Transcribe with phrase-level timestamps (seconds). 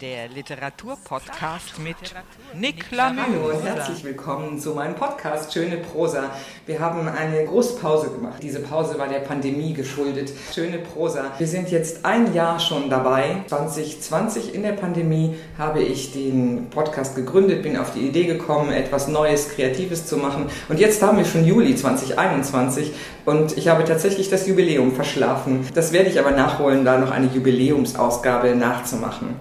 [0.00, 1.96] Der Literaturpodcast mit
[2.54, 6.30] Nick Hallo und herzlich willkommen zu meinem Podcast Schöne Prosa.
[6.64, 8.42] Wir haben eine große Pause gemacht.
[8.42, 10.32] Diese Pause war der Pandemie geschuldet.
[10.54, 11.32] Schöne Prosa.
[11.36, 13.44] Wir sind jetzt ein Jahr schon dabei.
[13.48, 19.06] 2020 in der Pandemie habe ich den Podcast gegründet, bin auf die Idee gekommen, etwas
[19.06, 20.46] Neues, Kreatives zu machen.
[20.70, 22.92] Und jetzt haben wir schon Juli 2021
[23.26, 25.68] und ich habe tatsächlich das Jubiläum verschlafen.
[25.74, 29.36] Das werde ich aber nachholen, da noch eine Jubiläumsausgabe nachzumachen.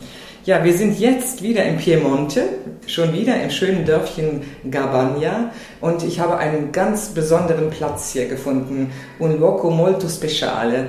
[0.45, 2.43] Ja, wir sind jetzt wieder in Piemonte,
[2.87, 8.89] schon wieder im schönen Dörfchen Gabagna und ich habe einen ganz besonderen Platz hier gefunden,
[9.19, 10.87] un luogo molto speciale.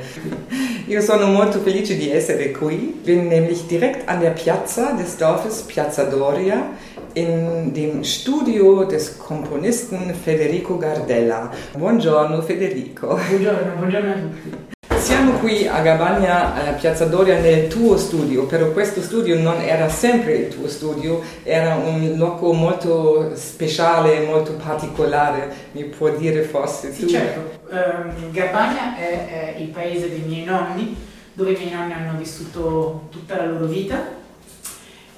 [0.86, 5.62] Io sono molto felice di essere qui, bin nämlich direkt an der Piazza des Dorfes
[5.62, 6.68] Piazza Doria
[7.14, 11.50] in dem Studio des Komponisten Federico Gardella.
[11.76, 13.18] Buongiorno Federico.
[13.28, 14.78] Buongiorno, buongiorno a tutti.
[15.00, 19.88] Siamo qui a Gabagna, a Piazza Doria, nel tuo studio, però questo studio non era
[19.88, 26.92] sempre il tuo studio, era un luogo molto speciale, molto particolare, mi puoi dire forse
[26.92, 27.08] sì, tu?
[27.08, 30.94] certo, um, Gabagna è, è il paese dei miei nonni,
[31.32, 34.18] dove i miei nonni hanno vissuto tutta la loro vita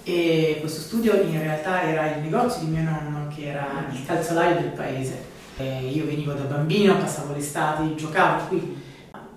[0.04, 4.54] e questo studio in realtà era il negozio di mio nonno che era il calzolaio
[4.54, 5.30] del paese.
[5.56, 8.90] E io venivo da bambino, passavo l'estate, giocavo qui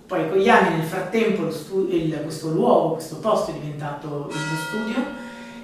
[0.07, 1.47] poi con gli anni, nel frattempo,
[1.89, 5.03] il, questo luogo, questo posto è diventato il mio studio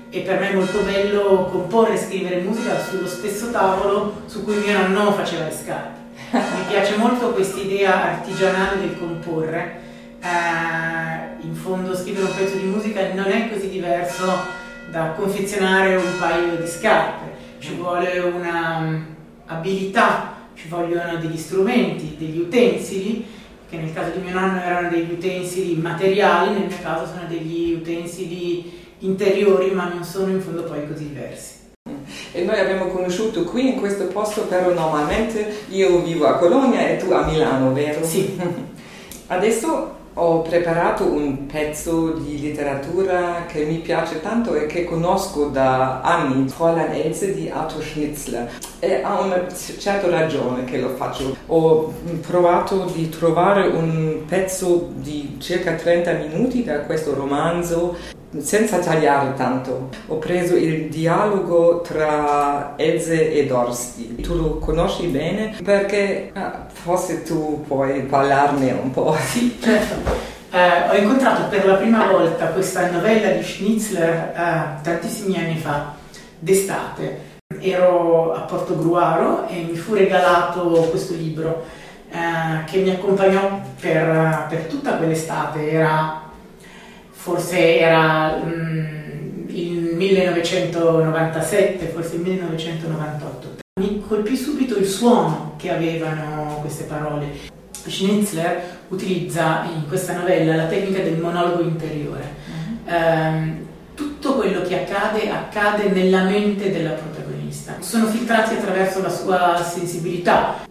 [0.09, 4.56] e per me è molto bello comporre e scrivere musica sullo stesso tavolo su cui
[4.56, 6.00] mio nonno faceva le scarpe.
[6.31, 9.80] Mi piace molto questa idea artigianale del comporre.
[10.22, 14.25] Eh, in fondo scrivere un pezzo di musica non è così diverso
[14.89, 17.29] da confezionare un paio di scarpe.
[17.59, 19.06] Ci vuole una um,
[19.46, 23.40] abilità, ci vogliono degli strumenti, degli utensili
[23.72, 27.72] che nel caso di mio nonno erano degli utensili materiali, nel mio caso sono degli
[27.72, 31.59] utensili interiori, ma non sono in fondo poi così diversi.
[32.34, 36.98] E noi abbiamo conosciuto qui in questo posto, però normalmente io vivo a Colonia e
[36.98, 38.04] tu a Milano, vero?
[38.04, 38.38] Sì.
[39.28, 46.01] Adesso ho preparato un pezzo di letteratura che mi piace tanto e che conosco da
[46.01, 48.51] anni, Fräulein Else di Arthur Schnitzler.
[48.79, 51.35] E ha una certa ragione che lo faccio.
[51.47, 51.94] Ho
[52.25, 57.95] provato di trovare un pezzo di circa 30 minuti da questo romanzo
[58.40, 59.90] senza tagliare tanto.
[60.08, 64.16] Ho preso il dialogo tra Elze e Dorsti.
[64.16, 65.56] Tu lo conosci bene?
[65.64, 69.16] Perché ah, forse tu puoi parlarne un po'.
[69.31, 70.30] Sì, certo.
[70.52, 75.94] Eh, ho incontrato per la prima volta questa novella di Schnitzler eh, tantissimi anni fa,
[76.40, 77.30] d'estate.
[77.59, 81.64] Ero a Porto Gruaro e mi fu regalato questo libro
[82.09, 85.72] eh, che mi accompagnò per, per tutta quell'estate.
[85.72, 86.31] Era
[87.22, 93.59] forse era mm, il 1997, forse il 1998.
[93.80, 97.28] Mi colpì subito il suono che avevano queste parole.
[97.72, 102.24] Schnitzler utilizza in questa novella la tecnica del monologo interiore.
[102.48, 102.92] Uh-huh.
[102.92, 107.76] Eh, tutto quello che accade accade nella mente della protagonista.
[107.82, 110.66] Sono filtrati attraverso la sua sensibilità.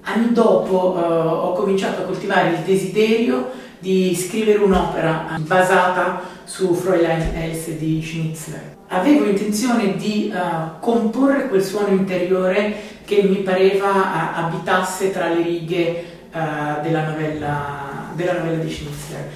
[0.00, 7.34] Anni dopo eh, ho cominciato a coltivare il desiderio di scrivere un'opera basata su Fräulein
[7.34, 8.76] Else di Schnitzler.
[8.88, 15.42] Avevo intenzione di uh, comporre quel suono interiore che mi pareva uh, abitasse tra le
[15.42, 19.30] righe uh, della, novella, della novella di Schnitzler.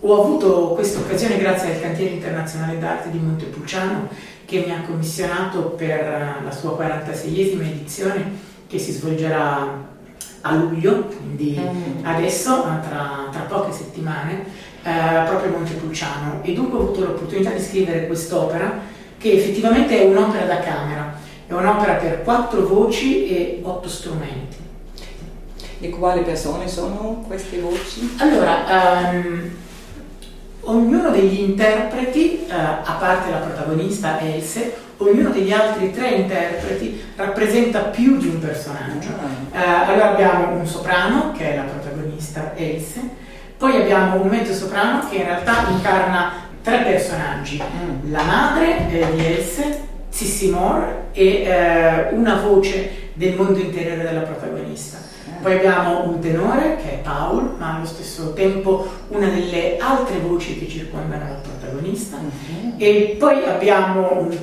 [0.00, 4.08] Ho avuto questa occasione grazie al Cantiere Internazionale d'Arte di Montepulciano
[4.44, 8.30] che mi ha commissionato per la sua 46esima edizione
[8.68, 9.90] che si svolgerà
[10.42, 12.04] a luglio, quindi mm.
[12.04, 14.44] adesso, tra, tra, poche settimane,
[14.82, 16.40] eh, proprio a Montepulciano.
[16.42, 18.80] E dunque ho avuto l'opportunità di scrivere quest'opera,
[19.18, 21.14] che effettivamente è un'opera da camera,
[21.46, 24.56] è un'opera per quattro voci e otto strumenti.
[25.80, 28.14] E quali persone sono queste voci?
[28.18, 29.50] Allora, um,
[30.60, 37.80] ognuno degli interpreti, uh, a parte la protagonista Else, ognuno degli altri tre interpreti rappresenta
[37.80, 39.08] più di un personaggio.
[39.52, 43.00] Uh, allora abbiamo un soprano, che è la protagonista Else,
[43.58, 46.32] poi abbiamo un mezzo soprano che in realtà incarna
[46.62, 48.10] tre personaggi, mm.
[48.10, 54.20] la madre eh, di Else, Sissi Moore e eh, una voce del mondo interiore della
[54.20, 54.98] protagonista.
[55.42, 60.58] Poi abbiamo un tenore che è Paul, ma allo stesso tempo una delle altre voci
[60.58, 62.16] che circondano il protagonista.
[62.16, 62.74] Mm-hmm.
[62.78, 64.36] E poi abbiamo un,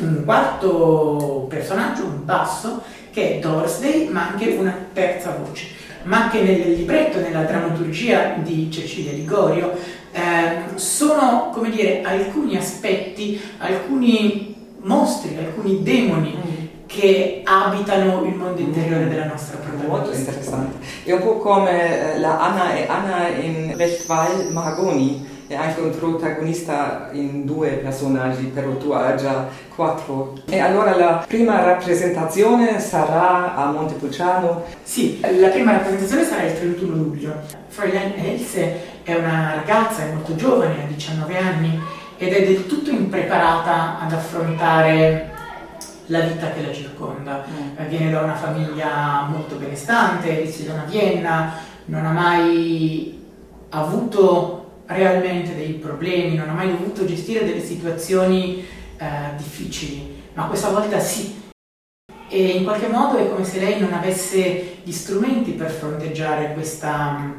[0.00, 2.82] un quarto personaggio, un basso,
[3.16, 5.68] che è Dorsday, ma anche una terza voce.
[6.02, 9.72] Ma anche nel libretto, nella drammaturgia di Cecilia Ligorio,
[10.12, 16.54] eh, sono, come dire, alcuni aspetti, alcuni mostri, alcuni demoni mm
[16.86, 19.90] che abitano il mondo interiore della nostra protagonista.
[19.90, 20.76] Molto interessante.
[21.02, 25.96] È un po' come eh, la Anna e Anna in Westwall Mahagoni, è anche un
[25.96, 30.34] protagonista in due personaggi, però tu hai già quattro.
[30.46, 34.64] E allora la prima rappresentazione sarà a Montepulciano?
[34.82, 37.32] Sì, la prima rappresentazione sarà il 31 luglio.
[37.68, 41.80] Fräulein Else è una ragazza, è molto giovane, ha 19 anni
[42.18, 45.34] ed è del tutto impreparata ad affrontare
[46.06, 47.44] la vita che la circonda.
[47.48, 47.86] Mm.
[47.88, 51.52] Viene da una famiglia molto benestante, risiede a Vienna,
[51.86, 53.24] non ha mai
[53.70, 58.64] avuto realmente dei problemi, non ha mai dovuto gestire delle situazioni
[58.96, 59.06] eh,
[59.36, 61.44] difficili, ma questa volta sì.
[62.28, 67.16] E in qualche modo è come se lei non avesse gli strumenti per fronteggiare questa
[67.18, 67.34] um,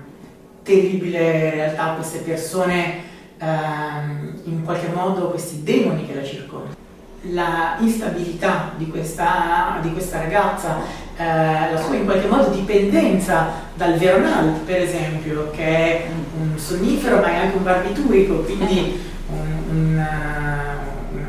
[0.64, 3.04] terribile realtà, queste persone,
[3.40, 6.86] um, in qualche modo questi demoni che la circondano
[7.32, 10.78] la instabilità di questa, di questa ragazza,
[11.18, 16.08] eh, la sua in qualche modo dipendenza dal Veronal, per esempio, che è
[16.40, 19.00] un sonnifero ma è anche un barbiturico, quindi
[19.30, 20.06] un, un,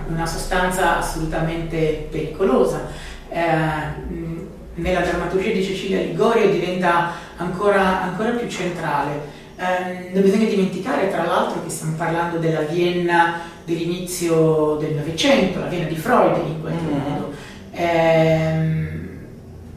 [0.09, 2.87] una sostanza assolutamente pericolosa.
[3.29, 9.37] Eh, nella drammaturgia di Cecilia Ligorio diventa ancora, ancora più centrale.
[9.57, 15.67] Eh, non bisogna dimenticare tra l'altro che stiamo parlando della Vienna dell'inizio del Novecento, la
[15.67, 16.99] Vienna di Freud in qualche mm.
[16.99, 17.33] modo.
[17.73, 18.99] Ehm,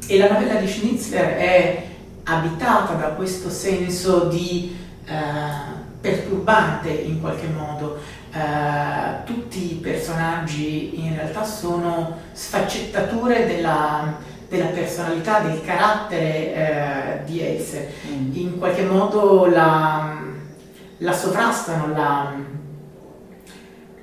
[0.08, 1.84] e la novella di Schnitzler è
[2.24, 4.81] abitata da questo senso di eh,
[6.02, 7.98] perturbante in qualche modo.
[8.34, 14.16] Eh, tutti i personaggi in realtà sono sfaccettature della,
[14.48, 17.94] della personalità, del carattere eh, di Else.
[18.08, 18.36] Mm.
[18.36, 20.18] In qualche modo la,
[20.98, 22.34] la sovrastano, la,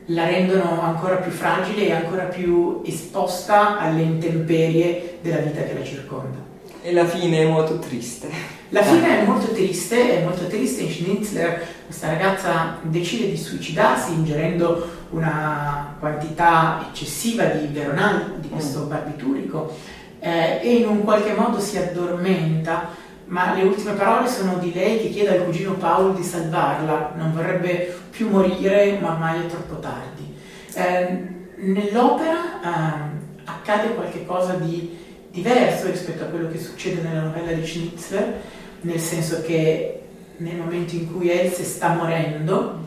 [0.06, 5.85] la rendono ancora più fragile e ancora più esposta alle intemperie della vita che la
[5.85, 6.39] circonda.
[6.88, 8.31] E la fine è molto triste.
[8.70, 10.85] La fine è molto triste, è molto triste.
[10.85, 18.85] In Schnitzler questa ragazza decide di suicidarsi ingerendo una quantità eccessiva di veronal, di questo
[18.85, 18.88] mm.
[18.88, 19.76] barbiturico,
[20.20, 22.88] eh, e in un qualche modo si addormenta
[23.26, 27.35] ma le ultime parole sono di lei che chiede al cugino Paolo di salvarla, non
[27.35, 30.35] vorrebbe più morire, ma ormai è troppo tardi.
[30.73, 31.26] Eh,
[31.56, 33.00] nell'opera eh,
[33.44, 34.98] accade qualcosa di
[35.31, 38.41] diverso rispetto a quello che succede nella novella di Schnitzler,
[38.83, 40.03] nel senso che
[40.39, 42.87] nel momento in cui Else sta morendo,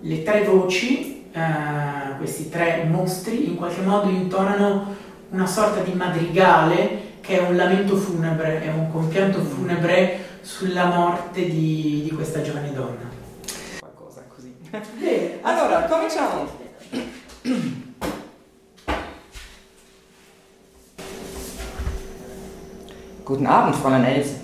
[0.00, 4.94] le tre voci, eh, questi tre mostri, in qualche modo intonano
[5.30, 11.48] una sorta di madrigale che è un lamento funebre, è un compianto funebre sulla morte
[11.48, 13.10] di, di questa giovane donna.
[13.78, 14.54] Qualcosa così.
[14.98, 17.82] Bene, allora, cominciamo.
[23.24, 24.34] Guten Abend, Fräulein Else.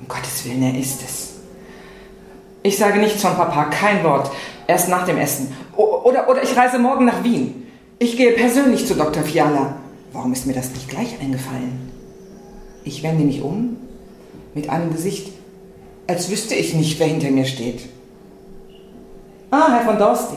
[0.00, 1.30] Um Gottes Willen, er ist es.
[2.62, 4.30] Ich sage nichts von Papa, kein Wort.
[4.66, 5.54] Erst nach dem Essen.
[5.76, 7.66] O oder, oder ich reise morgen nach Wien.
[7.98, 9.22] Ich gehe persönlich zu Dr.
[9.22, 9.76] Fiala.
[10.12, 11.90] Warum ist mir das nicht gleich eingefallen?
[12.84, 13.76] Ich wende mich um
[14.54, 15.32] mit einem Gesicht,
[16.06, 17.88] als wüsste ich nicht, wer hinter mir steht.
[19.50, 20.36] Ah, Herr von Dorsti.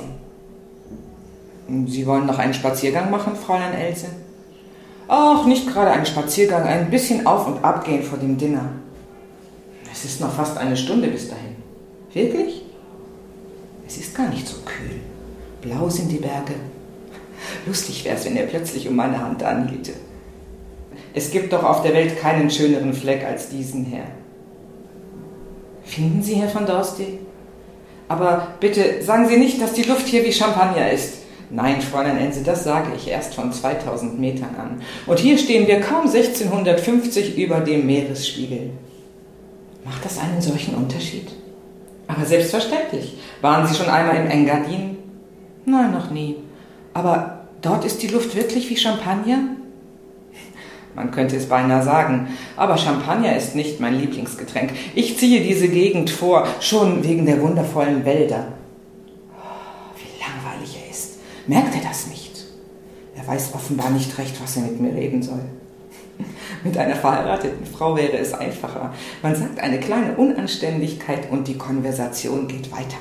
[1.88, 4.08] Sie wollen noch einen Spaziergang machen, Fräulein Else?
[5.07, 8.69] Ach, nicht gerade einen Spaziergang, ein bisschen auf und ab gehen vor dem Dinner.
[9.91, 11.55] Es ist noch fast eine Stunde bis dahin.
[12.13, 12.63] Wirklich?
[13.88, 15.00] Es ist gar nicht so kühl.
[15.62, 16.55] Blau sind die Berge,
[17.65, 19.93] Lustig wäre es, wenn er plötzlich um meine Hand anhielte.
[21.13, 24.07] Es gibt doch auf der Welt keinen schöneren Fleck als diesen Herr.
[25.83, 27.19] Finden Sie, Herr von Dorsti?
[28.07, 31.19] Aber bitte sagen Sie nicht, dass die Luft hier wie Champagner ist.
[31.50, 34.81] Nein, Fräulein Ense, das sage ich erst von 2000 Metern an.
[35.05, 38.71] Und hier stehen wir kaum 1650 über dem Meeresspiegel.
[39.85, 41.27] Macht das einen solchen Unterschied?
[42.07, 43.17] Aber selbstverständlich.
[43.41, 44.97] Waren Sie schon einmal im Engadin?
[45.65, 46.38] Nein, noch nie.
[46.93, 49.39] Aber dort ist die Luft wirklich wie Champagner?
[50.95, 54.71] Man könnte es beinahe sagen, aber Champagner ist nicht mein Lieblingsgetränk.
[54.93, 58.50] Ich ziehe diese Gegend vor, schon wegen der wundervollen Wälder.
[61.47, 62.45] Merkt er das nicht?
[63.15, 65.41] Er weiß offenbar nicht recht, was er mit mir reden soll.
[66.63, 68.93] Mit einer verheirateten Frau wäre es einfacher.
[69.21, 72.97] Man sagt eine kleine Unanständigkeit und die Konversation geht weiter.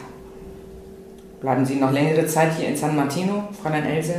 [1.40, 4.14] Bleiben Sie noch längere Zeit hier in San Martino, Fräulein Else?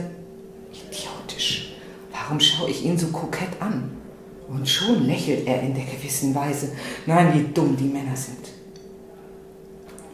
[0.71, 1.73] Idiotisch.
[2.11, 3.91] Warum schaue ich ihn so kokett an?
[4.47, 6.73] Und schon lächelt er in der gewissen Weise.
[7.05, 8.49] Nein, wie dumm die Männer sind.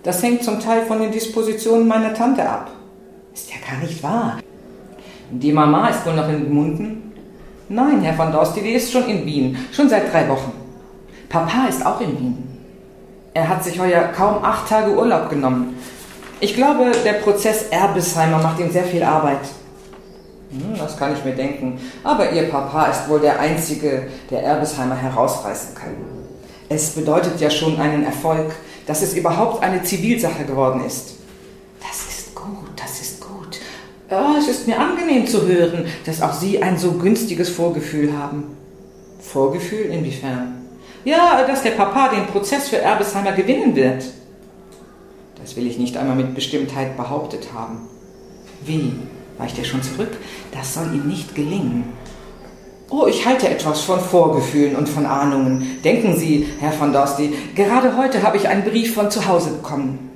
[0.04, 2.72] Das hängt zum Teil von den Dispositionen meiner Tante ab.
[3.34, 4.40] Ist ja gar nicht wahr.
[5.32, 7.14] Die Mama ist wohl noch in Munden?
[7.70, 10.52] Nein, Herr von Dorsti, die ist schon in Wien, schon seit drei Wochen.
[11.30, 12.44] Papa ist auch in Wien.
[13.36, 15.78] Er hat sich heuer kaum acht Tage Urlaub genommen.
[16.40, 19.42] Ich glaube, der Prozess Erbesheimer macht ihm sehr viel Arbeit.
[20.50, 21.80] Hm, das kann ich mir denken.
[22.04, 25.96] Aber Ihr Papa ist wohl der Einzige, der Erbesheimer herausreißen kann.
[26.70, 28.56] Es bedeutet ja schon einen Erfolg,
[28.88, 31.19] dass es überhaupt eine Zivilsache geworden ist.
[34.10, 38.58] Ja, es ist mir angenehm zu hören, dass auch Sie ein so günstiges Vorgefühl haben.
[39.20, 40.56] Vorgefühl inwiefern?
[41.06, 44.04] Ja, dass der Papa den Prozess für Erbesheimer gewinnen wird.
[45.40, 47.88] Das will ich nicht einmal mit Bestimmtheit behauptet haben.
[48.66, 48.94] Wie?
[49.38, 50.18] Weicht er schon zurück?
[50.52, 51.94] Das soll ihm nicht gelingen.
[52.90, 55.78] Oh, ich halte etwas von Vorgefühlen und von Ahnungen.
[55.84, 60.10] Denken Sie, Herr von Dorsti, gerade heute habe ich einen Brief von zu Hause bekommen.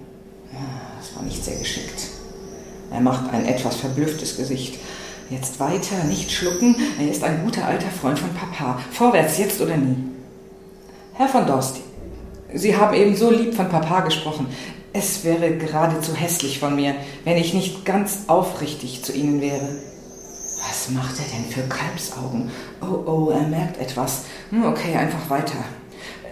[1.00, 1.92] Das war nicht sehr geschickt.
[2.93, 4.79] Er macht ein etwas verblüfftes Gesicht.
[5.29, 6.75] Jetzt weiter, nicht schlucken.
[7.00, 8.79] Er ist ein guter alter Freund von Papa.
[8.91, 9.97] Vorwärts, jetzt oder nie.
[11.15, 11.81] Herr von Dorsti,
[12.53, 14.47] Sie haben eben so lieb von Papa gesprochen.
[14.93, 19.69] Es wäre geradezu hässlich von mir, wenn ich nicht ganz aufrichtig zu Ihnen wäre.
[20.67, 22.51] Was macht er denn für Kalbsaugen?
[22.81, 24.25] Oh, oh, er merkt etwas.
[24.51, 25.57] Hm, okay, einfach weiter.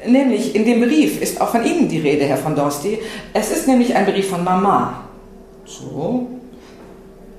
[0.05, 2.99] Nämlich, in dem Brief ist auch von Ihnen die Rede, Herr von Dorsti.
[3.33, 5.05] Es ist nämlich ein Brief von Mama.
[5.65, 6.27] So?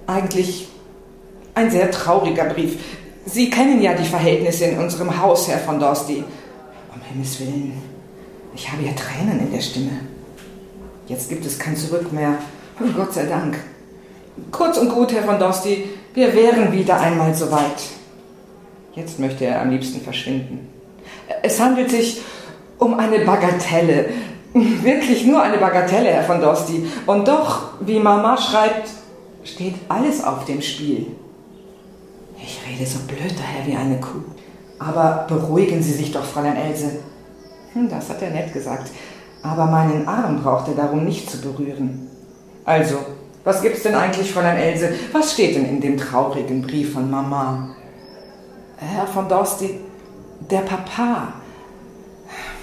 [0.06, 0.68] Eigentlich
[1.54, 2.78] ein sehr trauriger Brief.
[3.26, 6.24] Sie kennen ja die Verhältnisse in unserem Haus, Herr von Dorsti.
[6.94, 7.80] Um Himmels Willen,
[8.54, 10.00] ich habe ja Tränen in der Stimme.
[11.08, 12.34] Jetzt gibt es kein Zurück mehr.
[12.80, 13.58] Oh, Gott sei Dank.
[14.50, 17.82] Kurz und gut, Herr von Dorsti, wir wären wieder einmal so weit.
[18.94, 20.68] Jetzt möchte er am liebsten verschwinden.
[21.42, 22.20] Es handelt sich
[22.78, 24.06] um eine Bagatelle.
[24.54, 26.86] Wirklich nur eine Bagatelle, Herr von Dorsti.
[27.06, 28.90] Und doch, wie Mama schreibt,
[29.44, 31.06] steht alles auf dem Spiel.
[32.36, 34.24] Ich rede so blöd daher wie eine Kuh.
[34.78, 36.98] Aber beruhigen Sie sich doch, Fräulein Else.
[37.72, 38.90] Hm, das hat er nett gesagt
[39.42, 42.08] aber meinen Arm braucht er darum nicht zu berühren.
[42.64, 42.98] Also,
[43.44, 44.94] was gibt's denn eigentlich, Fräulein Else?
[45.10, 47.74] Was steht denn in dem traurigen Brief von Mama?
[48.76, 49.80] Herr von Dorsti,
[50.50, 51.34] der Papa.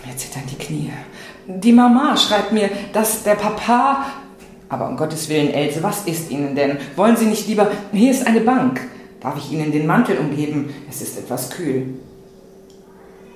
[0.05, 0.93] Mir zittern die Knie.
[1.47, 4.05] Die Mama schreibt mir, dass der Papa.
[4.69, 6.77] Aber um Gottes Willen, Else, was ist Ihnen denn?
[6.95, 7.71] Wollen Sie nicht lieber.
[7.91, 8.79] Hier ist eine Bank.
[9.19, 10.73] Darf ich Ihnen den Mantel umgeben?
[10.87, 11.95] Es ist etwas kühl.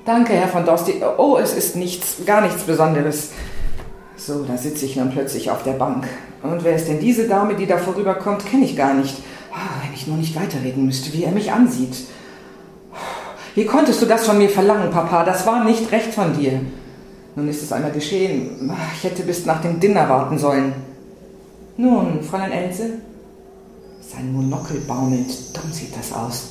[0.06, 1.02] Danke, Herr von Dorsti.
[1.18, 3.32] Oh, es ist nichts, gar nichts Besonderes.
[4.16, 6.08] So, da sitze ich dann plötzlich auf der Bank.
[6.44, 8.46] Und wer ist denn diese Dame, die da vorüberkommt?
[8.46, 9.16] Kenne ich gar nicht.
[9.52, 11.96] Oh, wenn ich nur nicht weiterreden müsste, wie er mich ansieht.
[13.56, 15.24] Wie konntest du das von mir verlangen, Papa?
[15.24, 16.62] Das war nicht recht von dir.
[17.36, 18.72] Nun ist es einmal geschehen.
[18.96, 20.93] Ich hätte bis nach dem Dinner warten sollen.
[21.76, 22.90] Nun, Fräulein Else?
[24.00, 25.28] Sein Monokel baumelt.
[25.56, 26.50] Dumm sieht das aus.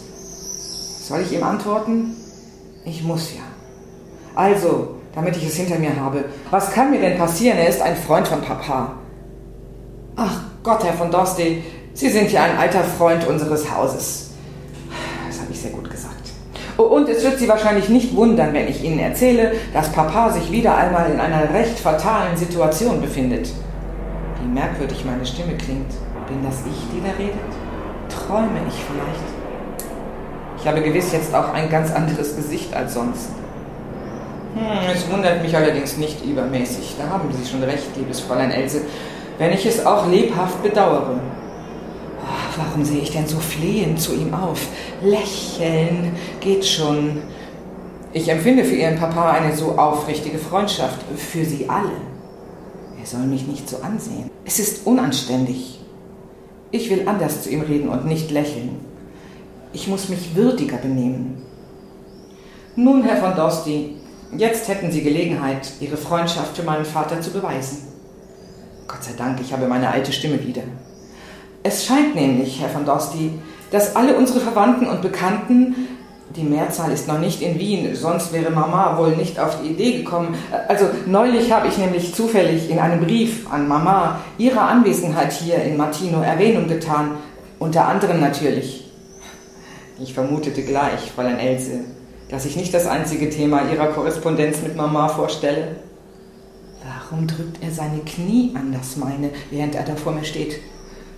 [1.07, 2.17] Soll ich ihm antworten?
[2.85, 3.43] Ich muss ja.
[4.35, 6.25] Also, damit ich es hinter mir habe.
[6.51, 7.59] Was kann mir denn passieren?
[7.59, 8.97] Er ist ein Freund von Papa.
[10.17, 11.59] Ach Gott, Herr von Dorste,
[11.95, 14.31] Sie sind ja ein alter Freund unseres Hauses.
[15.29, 16.31] Das habe ich sehr gut gesagt.
[16.79, 20.51] Oh, und es wird Sie wahrscheinlich nicht wundern, wenn ich Ihnen erzähle, dass Papa sich
[20.51, 23.51] wieder einmal in einer recht fatalen Situation befindet.
[24.43, 25.91] Wie merkwürdig meine Stimme klingt.
[26.27, 27.39] Bin das ich, die da redet?
[28.09, 29.33] Träume ich vielleicht?
[30.59, 33.31] Ich habe gewiss jetzt auch ein ganz anderes Gesicht als sonst.
[34.55, 36.97] Hm, es wundert mich allerdings nicht übermäßig.
[36.99, 38.83] Da haben Sie schon recht, liebes Fräulein Else,
[39.39, 41.21] wenn ich es auch lebhaft bedauere.
[42.21, 44.61] Oh, warum sehe ich denn so flehend zu ihm auf?
[45.03, 47.23] Lächeln geht schon.
[48.13, 50.99] Ich empfinde für Ihren Papa eine so aufrichtige Freundschaft.
[51.17, 52.12] Für Sie alle.
[53.03, 54.31] Er soll mich nicht so ansehen.
[54.45, 55.81] Es ist unanständig.
[56.71, 58.79] Ich will anders zu ihm reden und nicht lächeln.
[59.73, 61.43] Ich muss mich würdiger benehmen.
[62.77, 63.97] Nun, Herr von Dorsti,
[64.39, 67.89] jetzt hätten Sie Gelegenheit, Ihre Freundschaft für meinen Vater zu beweisen.
[68.87, 70.63] Gott sei Dank, ich habe meine alte Stimme wieder.
[71.65, 73.33] Es scheint nämlich, Herr von Dorsti,
[73.73, 75.75] dass alle unsere Verwandten und Bekannten,
[76.37, 79.99] die Mehrzahl ist noch nicht in Wien, sonst wäre Mama wohl nicht auf die Idee
[79.99, 80.35] gekommen.
[80.69, 85.77] Also neulich habe ich nämlich zufällig in einem Brief an Mama ihrer Anwesenheit hier in
[85.77, 87.13] Martino Erwähnung getan,
[87.59, 88.83] unter anderem natürlich
[90.03, 91.85] ich vermutete gleich, Fräulein Else,
[92.29, 95.77] dass ich nicht das einzige Thema Ihrer Korrespondenz mit Mama vorstelle.
[96.85, 100.59] Warum drückt er seine Knie an das meine, während er da vor mir steht?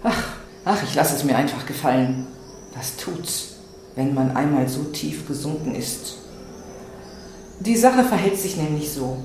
[0.02, 2.26] Ach, ach, ich lasse es mir einfach gefallen.
[2.76, 3.53] Was tut's,
[3.96, 6.16] wenn man einmal so tief gesunken ist?
[7.60, 9.18] Die Sache verhält sich nämlich so.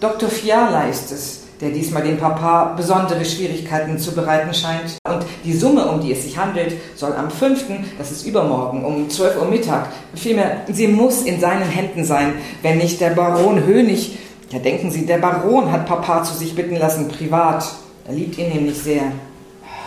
[0.00, 0.28] Dr.
[0.28, 4.98] Fiala ist es, der diesmal dem Papa besondere Schwierigkeiten zu bereiten scheint.
[5.08, 7.64] Und die Summe, um die es sich handelt, soll am 5.,
[7.98, 12.78] das ist übermorgen, um 12 Uhr Mittag, vielmehr, sie muss in seinen Händen sein, wenn
[12.78, 14.18] nicht der Baron Hönig,
[14.50, 17.64] ja denken Sie, der Baron hat Papa zu sich bitten lassen, privat.
[18.06, 19.02] Er liebt ihn nämlich sehr.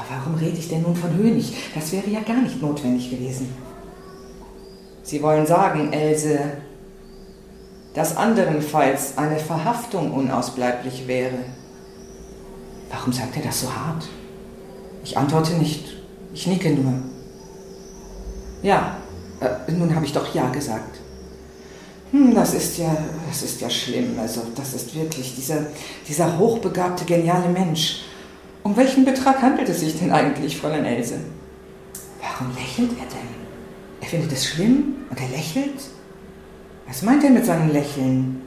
[0.10, 1.54] Warum rede ich denn nun von Hönig?
[1.76, 3.54] Das wäre ja gar nicht notwendig gewesen.
[5.08, 6.38] Sie wollen sagen, Else,
[7.94, 11.46] dass anderenfalls eine Verhaftung unausbleiblich wäre.
[12.90, 14.06] Warum sagt er das so hart?
[15.06, 15.96] Ich antworte nicht.
[16.34, 16.92] Ich nicke nur.
[18.62, 18.98] Ja,
[19.40, 21.00] äh, nun habe ich doch Ja gesagt.
[22.12, 22.94] Hm, das ist ja,
[23.30, 24.20] das ist ja schlimm.
[24.20, 25.68] Also, das ist wirklich dieser,
[26.06, 28.02] dieser hochbegabte, geniale Mensch.
[28.62, 31.16] Um welchen Betrag handelt es sich denn eigentlich, Fräulein Else?
[32.22, 33.47] Warum lächelt er denn?
[34.08, 35.82] Er findet es schlimm und er lächelt?
[36.88, 38.42] Was meint er mit seinem Lächeln?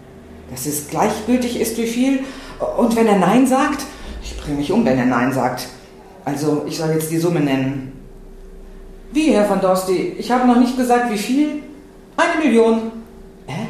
[0.50, 2.20] Dass es gleichgültig ist, wie viel?
[2.78, 3.84] Und wenn er Nein sagt,
[4.22, 5.68] ich bringe mich um, wenn er Nein sagt.
[6.24, 7.92] Also, ich soll jetzt die Summe nennen.
[9.12, 10.14] Wie, Herr van Dorsti?
[10.16, 11.62] Ich habe noch nicht gesagt, wie viel?
[12.16, 12.92] Eine Million.
[13.46, 13.66] Hä?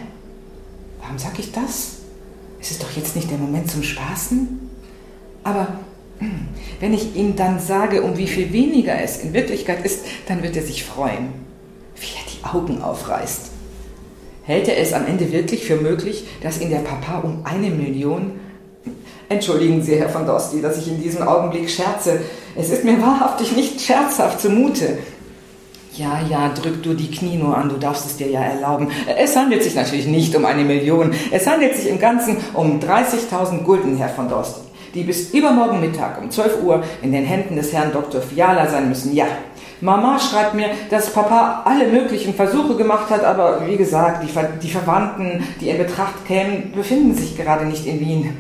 [1.01, 2.03] Warum sag ich das?
[2.61, 4.61] Es ist doch jetzt nicht der Moment zum Spaßen?
[5.43, 5.67] Aber
[6.21, 6.47] hm,
[6.79, 10.55] wenn ich ihm dann sage, um wie viel weniger es in Wirklichkeit ist, dann wird
[10.55, 11.50] er sich freuen.
[12.01, 13.51] Wie er die Augen aufreißt.
[14.43, 18.41] Hält er es am Ende wirklich für möglich, dass ihn der Papa um eine Million
[19.31, 22.21] Entschuldigen Sie, Herr von Dosti, dass ich in diesem Augenblick scherze.
[22.57, 24.99] Es ist mir wahrhaftig nicht scherzhaft zumute.
[25.95, 28.89] Ja, ja, drück du die Knie nur an, du darfst es dir ja erlauben.
[29.17, 31.13] Es handelt sich natürlich nicht um eine Million.
[31.31, 34.63] Es handelt sich im Ganzen um 30.000 Gulden, Herr von Dorsti,
[34.95, 38.21] die bis übermorgen Mittag um 12 Uhr in den Händen des Herrn Dr.
[38.21, 39.15] Fiala sein müssen.
[39.15, 39.27] Ja,
[39.81, 44.51] Mama schreibt mir, dass Papa alle möglichen Versuche gemacht hat, aber wie gesagt, die, Ver
[44.63, 48.39] die Verwandten, die in Betracht kämen, befinden sich gerade nicht in Wien.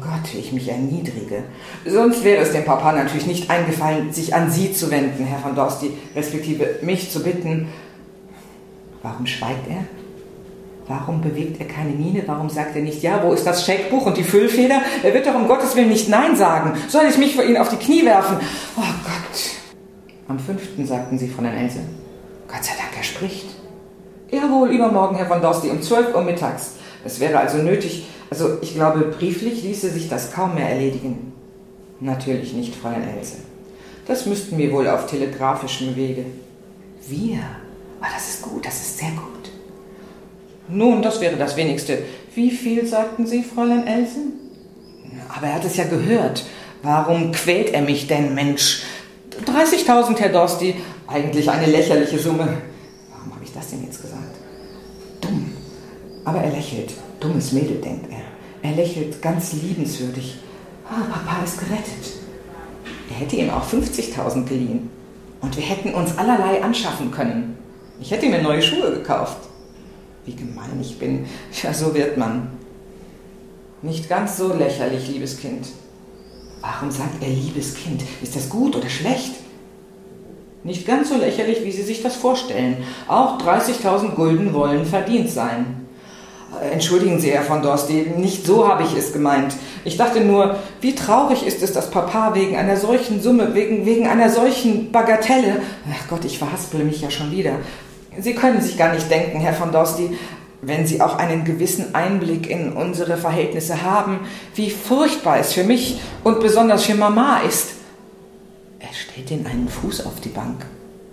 [0.00, 1.44] Gott, wie ich mich erniedrige.
[1.86, 5.54] Sonst wäre es dem Papa natürlich nicht eingefallen, sich an Sie zu wenden, Herr von
[5.54, 7.68] Dorsti, respektive mich zu bitten.
[9.02, 9.84] Warum schweigt er?
[10.88, 12.24] Warum bewegt er keine Miene?
[12.26, 14.82] Warum sagt er nicht, ja, wo ist das Scheckbuch und die Füllfeder?
[15.02, 16.76] Er wird doch um Gottes Willen nicht Nein sagen.
[16.88, 18.38] Soll ich mich vor ihn auf die Knie werfen?
[18.76, 18.82] Oh.
[20.30, 21.80] Am fünften sagten sie von Herrn Else.
[22.46, 23.46] Gott sei Dank, er spricht.
[24.30, 26.74] Jawohl, übermorgen, Herr von Dorsti, um 12 Uhr mittags.
[27.04, 31.32] Es wäre also nötig, also ich glaube, brieflich ließe sich das kaum mehr erledigen.
[31.98, 33.38] Natürlich nicht, Fräulein Else.
[34.06, 36.26] Das müssten wir wohl auf telegrafischem Wege.
[37.08, 37.40] Wir?
[38.00, 39.50] Oh, das ist gut, das ist sehr gut.
[40.68, 42.04] Nun, das wäre das Wenigste.
[42.36, 44.34] Wie viel sagten Sie, Fräulein Elsen?
[45.28, 46.44] Aber er hat es ja gehört.
[46.84, 48.84] Warum quält er mich denn, Mensch?
[49.46, 50.74] 30.000, Herr Dorsti.
[51.06, 52.58] Eigentlich eine lächerliche Summe.
[53.10, 54.36] Warum habe ich das denn jetzt gesagt?
[55.20, 55.52] Dumm.
[56.24, 56.92] Aber er lächelt.
[57.18, 58.20] Dummes Mädel, denkt er.
[58.62, 60.38] Er lächelt ganz liebenswürdig.
[60.88, 62.20] Ah, Papa ist gerettet.
[63.10, 64.90] Er hätte ihm auch 50.000 geliehen.
[65.40, 67.56] Und wir hätten uns allerlei anschaffen können.
[68.00, 69.38] Ich hätte mir neue Schuhe gekauft.
[70.26, 71.26] Wie gemein ich bin.
[71.62, 72.50] Ja, so wird man.
[73.82, 75.66] Nicht ganz so lächerlich, liebes Kind.
[76.60, 78.02] Warum sagt er liebes Kind?
[78.22, 79.32] Ist das gut oder schlecht?
[80.62, 82.78] Nicht ganz so lächerlich, wie Sie sich das vorstellen.
[83.08, 85.86] Auch 30.000 Gulden wollen verdient sein.
[86.72, 89.54] Entschuldigen Sie, Herr von Dorsti, nicht so habe ich es gemeint.
[89.84, 94.06] Ich dachte nur, wie traurig ist es, dass Papa wegen einer solchen Summe, wegen, wegen
[94.06, 95.62] einer solchen Bagatelle.
[95.90, 97.52] Ach Gott, ich verhaspel mich ja schon wieder.
[98.18, 100.18] Sie können sich gar nicht denken, Herr von Dorsti,
[100.62, 104.20] wenn Sie auch einen gewissen Einblick in unsere Verhältnisse haben,
[104.54, 107.70] wie furchtbar es für mich und besonders für Mama ist.
[108.78, 110.66] Er stellt den einen Fuß auf die Bank.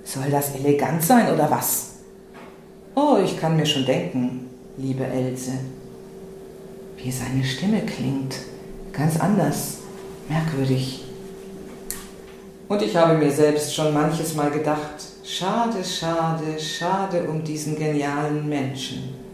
[0.04, 1.96] Soll das elegant sein oder was?
[2.96, 5.52] Oh, ich kann mir schon denken, liebe Else.
[6.98, 8.36] Wie seine Stimme klingt.
[8.92, 9.78] Ganz anders.
[10.30, 11.04] Merkwürdig.
[12.68, 18.50] Und ich habe mir selbst schon manches Mal gedacht, schade, schade, schade um diesen genialen
[18.50, 19.27] Menschen.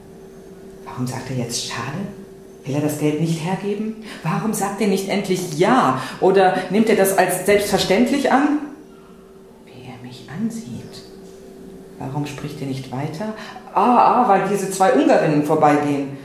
[0.86, 2.00] Warum sagt er jetzt schade?
[2.66, 4.04] Will er das Geld nicht hergeben?
[4.24, 6.02] Warum sagt er nicht endlich ja?
[6.22, 8.60] Oder nimmt er das als selbstverständlich an?
[9.66, 11.04] Wie er mich ansieht.
[12.00, 13.34] Warum spricht er nicht weiter?
[13.74, 16.18] Ah, ah, weil diese zwei Ungarinnen vorbeigehen.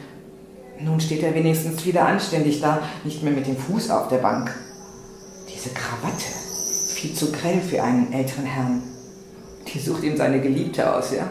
[0.80, 4.54] Nun steht er wenigstens wieder anständig da, nicht mehr mit dem Fuß auf der Bank.
[5.52, 6.24] Diese Krawatte,
[6.94, 8.82] viel zu grell für einen älteren Herrn.
[9.66, 11.28] Die sucht ihm seine Geliebte aus, ja?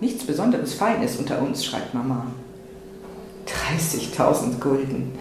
[0.00, 2.26] Nichts Besonderes Feines unter uns, schreibt Mama.
[3.46, 5.12] 30.000 Gulden.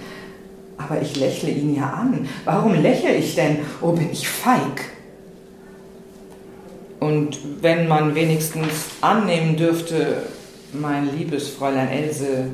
[0.78, 2.28] Aber ich lächle ihn ja an.
[2.44, 3.60] Warum lächle ich denn?
[3.82, 4.90] Oh, bin ich feig.
[7.00, 10.24] Und wenn man wenigstens annehmen dürfte,
[10.74, 12.48] mein liebes Fräulein Else,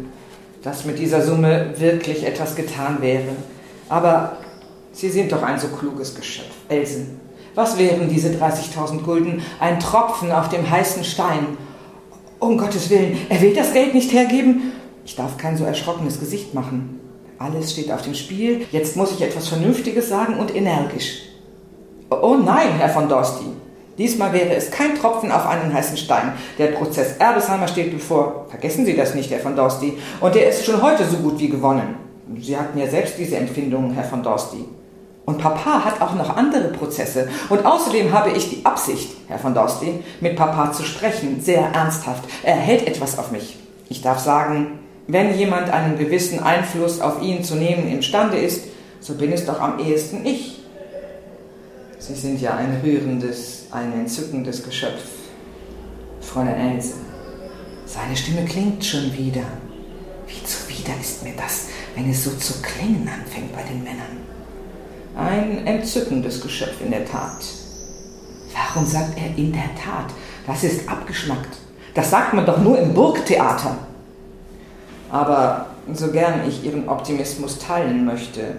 [0.62, 3.36] dass mit dieser Summe wirklich etwas getan wäre.
[3.90, 4.38] Aber
[4.94, 7.06] Sie sind doch ein so kluges Geschöpf, Else.
[7.56, 9.42] Was wären diese 30.000 Gulden?
[9.60, 11.58] Ein Tropfen auf dem heißen Stein.
[12.42, 14.72] Um Gottes Willen, er will das Geld nicht hergeben?
[15.06, 17.00] Ich darf kein so erschrockenes Gesicht machen.
[17.38, 18.66] Alles steht auf dem Spiel.
[18.72, 21.22] Jetzt muss ich etwas Vernünftiges sagen und energisch.
[22.10, 23.46] Oh nein, Herr von Dorsti.
[24.00, 26.34] Diesmal wäre es kein Tropfen auf einen heißen Stein.
[26.58, 28.48] Der Prozess Erbesheimer steht bevor.
[28.50, 30.00] Vergessen Sie das nicht, Herr von Dorsti.
[30.20, 31.94] Und der ist schon heute so gut wie gewonnen.
[32.40, 34.66] Sie hatten ja selbst diese Empfindungen, Herr von Dorsti.
[35.32, 37.30] Und Papa hat auch noch andere Prozesse.
[37.48, 42.26] Und außerdem habe ich die Absicht, Herr von Dorsti, mit Papa zu sprechen, sehr ernsthaft.
[42.44, 43.58] Er hält etwas auf mich.
[43.88, 48.66] Ich darf sagen, wenn jemand einen gewissen Einfluss auf ihn zu nehmen imstande ist,
[49.00, 50.60] so bin es doch am ehesten ich.
[51.98, 55.02] Sie sind ja ein rührendes, ein entzückendes Geschöpf.
[56.20, 56.96] Fräulein Else.
[57.86, 59.46] Seine Stimme klingt schon wieder.
[60.28, 64.31] Wie zuwider ist mir das, wenn es so zu klingen anfängt bei den Männern.
[65.16, 67.44] Ein entzückendes Geschöpf in der Tat.
[68.54, 70.14] Warum sagt er in der Tat?
[70.48, 71.58] Das ist abgeschmackt.
[71.94, 73.78] Das sagt man doch nur im Burgtheater.
[75.10, 78.56] Aber so gern ich Ihren Optimismus teilen möchte,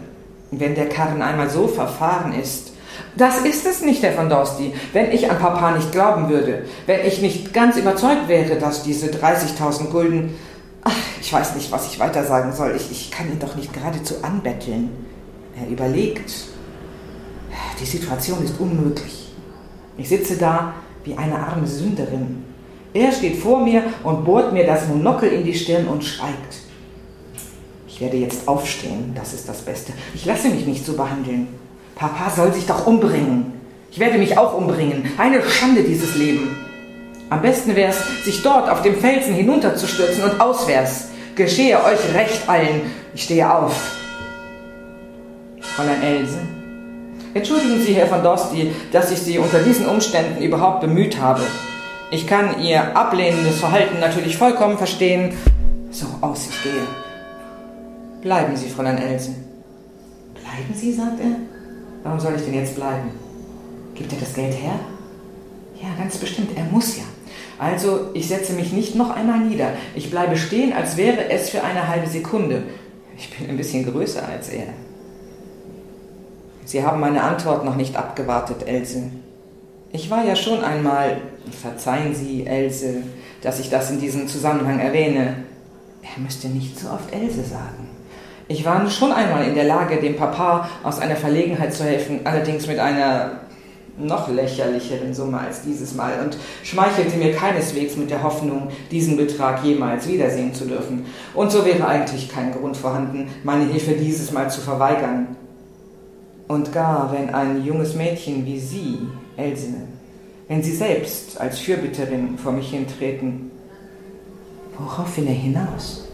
[0.51, 2.73] wenn der Karren einmal so verfahren ist,
[3.17, 4.75] das ist es nicht, Herr von Dorsti.
[4.93, 9.07] Wenn ich an Papa nicht glauben würde, wenn ich nicht ganz überzeugt wäre, dass diese
[9.07, 10.35] 30.000 Gulden...
[10.85, 12.75] Ach, ich weiß nicht, was ich weiter sagen soll.
[12.77, 14.91] Ich, ich kann ihn doch nicht geradezu anbetteln.
[15.61, 16.31] Er überlegt.
[17.81, 19.33] Die Situation ist unmöglich.
[19.99, 22.45] Ich sitze da wie eine arme Sünderin.
[22.95, 26.61] Er steht vor mir und bohrt mir das Monokel in die Stirn und schweigt.
[27.89, 29.93] Ich werde jetzt aufstehen, das ist das Beste.
[30.15, 31.49] Ich lasse mich nicht so behandeln.
[31.95, 33.53] Papa soll sich doch umbringen.
[33.91, 35.11] Ich werde mich auch umbringen.
[35.19, 36.57] Eine Schande dieses Leben.
[37.29, 41.09] Am besten wäre es, sich dort auf dem Felsen hinunterzustürzen und auswärts.
[41.35, 42.83] Geschehe euch recht allen.
[43.15, 44.02] Ich stehe auf.
[45.75, 46.39] Fräulein Else.
[47.33, 51.41] Entschuldigen Sie, Herr von Dosti, dass ich Sie unter diesen Umständen überhaupt bemüht habe.
[52.11, 55.33] Ich kann Ihr ablehnendes Verhalten natürlich vollkommen verstehen.
[55.91, 56.83] So, aus, ich gehe.
[58.21, 59.31] Bleiben Sie, Fräulein Else.
[60.35, 61.37] Bleiben Sie, sagt er.
[62.03, 63.11] Warum soll ich denn jetzt bleiben?
[63.95, 64.79] Gibt er das Geld her?
[65.81, 67.05] Ja, ganz bestimmt, er muss ja.
[67.59, 69.69] Also, ich setze mich nicht noch einmal nieder.
[69.95, 72.65] Ich bleibe stehen, als wäre es für eine halbe Sekunde.
[73.17, 74.67] Ich bin ein bisschen größer als er.
[76.73, 79.03] Sie haben meine Antwort noch nicht abgewartet, Else.
[79.93, 81.19] Ich war ja schon einmal,
[81.51, 83.03] verzeihen Sie, Else,
[83.43, 85.37] dass ich das in diesem Zusammenhang erwähne.
[86.03, 87.91] Er müsste nicht so oft Else sagen.
[88.49, 92.67] Ich war schon einmal in der Lage, dem Papa aus einer Verlegenheit zu helfen, allerdings
[92.67, 93.33] mit einer
[93.99, 99.63] noch lächerlicheren Summe als dieses Mal und schmeichelte mir keineswegs mit der Hoffnung, diesen Betrag
[99.63, 101.05] jemals wiedersehen zu dürfen.
[101.35, 105.37] Und so wäre eigentlich kein Grund vorhanden, meine Hilfe dieses Mal zu verweigern.
[106.49, 108.99] Und gar wenn ein junges Mädchen wie Sie,
[109.37, 109.69] Else,
[110.49, 113.51] wenn Sie selbst als Fürbitterin vor mich hintreten,
[114.79, 116.09] worauf will er hinaus?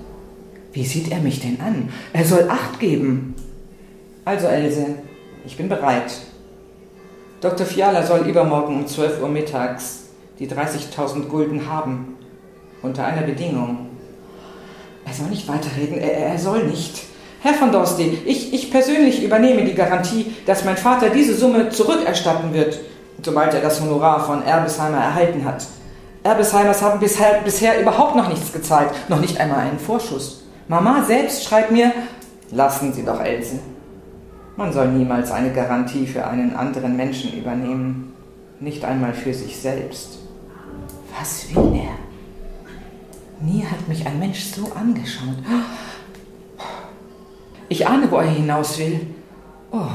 [0.72, 1.88] Wie sieht er mich denn an?
[2.12, 3.34] Er soll Acht geben.
[4.24, 4.86] Also, Else,
[5.46, 6.12] ich bin bereit.
[7.40, 7.66] Dr.
[7.66, 12.16] Fiala soll übermorgen um 12 Uhr mittags die 30.000 Gulden haben.
[12.82, 13.88] Unter einer Bedingung.
[15.04, 17.02] Er soll nicht weiterreden, er, er soll nicht.
[17.40, 22.52] Herr von Dorsti, ich, ich persönlich übernehme die Garantie, dass mein Vater diese Summe zurückerstatten
[22.52, 22.80] wird,
[23.22, 25.64] sobald er das Honorar von Erbesheimer erhalten hat.
[26.24, 30.44] Erbesheimers haben bisher, bisher überhaupt noch nichts gezahlt, noch nicht einmal einen Vorschuss.
[30.66, 31.92] Mama selbst schreibt mir,
[32.50, 33.60] lassen Sie doch Else.
[34.56, 38.12] Man soll niemals eine Garantie für einen anderen Menschen übernehmen,
[38.58, 40.18] nicht einmal für sich selbst.
[41.18, 43.46] Was will er?
[43.46, 45.36] Nie hat mich ein Mensch so angeschaut.
[47.68, 49.00] Ich ahne, wo er hinaus will.
[49.70, 49.86] Oh.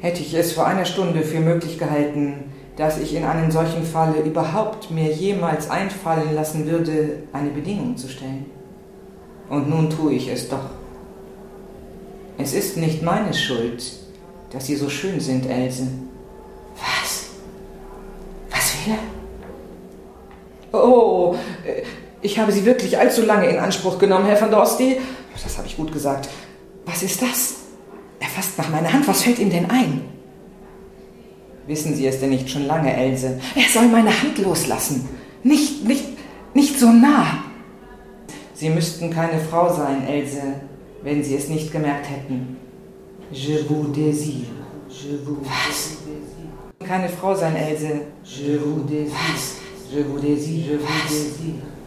[0.00, 2.44] Hätte ich es vor einer Stunde für möglich gehalten,
[2.76, 8.08] dass ich in einem solchen Falle überhaupt mir jemals einfallen lassen würde, eine Bedingung zu
[8.08, 8.46] stellen.
[9.50, 10.70] Und nun tue ich es doch.
[12.36, 13.82] Es ist nicht meine Schuld,
[14.52, 15.88] dass Sie so schön sind, Else.
[16.76, 17.30] Was?
[18.50, 20.78] Was will er?
[20.78, 21.34] Oh,
[22.22, 24.98] ich habe Sie wirklich allzu lange in Anspruch genommen, Herr van Dorsti.
[25.42, 26.28] Das habe ich gut gesagt.
[26.84, 27.54] Was ist das?
[28.20, 29.06] Er fasst nach meiner Hand.
[29.06, 30.02] Was fällt ihm denn ein?
[31.66, 33.38] Wissen Sie es denn nicht schon lange, Else?
[33.54, 35.08] Er soll meine Hand loslassen.
[35.44, 36.04] Nicht, nicht,
[36.54, 37.44] nicht so nah.
[38.54, 40.42] Sie müssten keine Frau sein, Else,
[41.02, 42.56] wenn Sie es nicht gemerkt hätten.
[43.30, 44.48] Je vous désire.
[44.88, 45.98] Je vous Was?
[46.84, 48.00] Keine Frau sein, Else.
[48.24, 49.12] Je vous désire.
[49.12, 49.56] Was?
[49.92, 50.64] Je vous désire.
[50.70, 51.77] Je vous désire.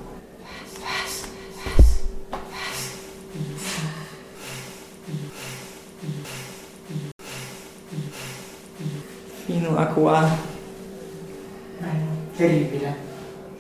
[9.62, 10.28] Fino a qua.
[12.36, 12.96] Terribile.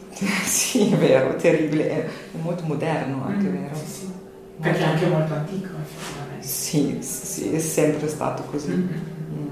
[0.43, 2.09] sì, è vero, terribile, è
[2.41, 3.75] molto moderno anche, Mm, vero?
[3.75, 4.11] Sì, sì.
[4.59, 6.47] Perché è anche molto antico, effettivamente.
[6.47, 8.71] Sì, sì, è sempre stato così.
[8.71, 9.47] Mm, mm, mm.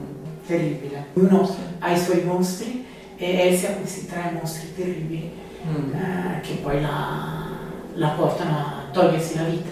[0.48, 1.06] Terribile.
[1.14, 2.84] Uno ha i suoi mostri
[3.16, 5.32] e Elsie ha questi tre mostri terribili
[5.68, 5.94] Mm.
[5.94, 7.46] eh, che poi la,
[7.94, 9.70] la portano a togliersi la vita.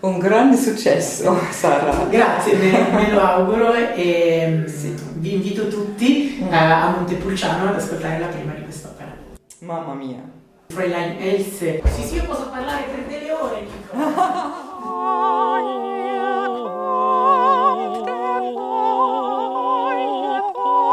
[0.00, 2.06] Un grande successo, Sara.
[2.08, 4.94] Grazie, me, me lo auguro e mm, Sì.
[5.16, 6.52] vi invito tutti Mm.
[6.52, 9.14] eh, a Montepulciano ad ascoltare la prima di quest'opera.
[9.60, 10.22] Mamma mia.
[10.68, 11.82] Fräulein Else.
[11.84, 13.66] Sì, sì, io posso parlare per delle ore.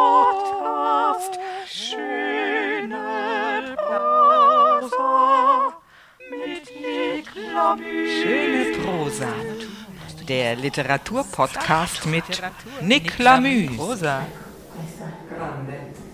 [0.07, 1.33] Podcast.
[1.65, 2.95] Schöne
[10.27, 12.25] Der Literaturpodcast mit
[12.81, 13.69] Nick Lamü.
[13.77, 14.25] Prosa.
[14.75, 15.86] Questa Grande.